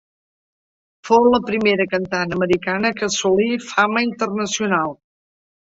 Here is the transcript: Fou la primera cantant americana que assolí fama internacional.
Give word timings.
Fou 1.09 1.27
la 1.33 1.41
primera 1.51 1.87
cantant 1.93 2.35
americana 2.39 2.93
que 2.99 3.09
assolí 3.11 3.49
fama 3.69 4.05
internacional. 4.11 5.01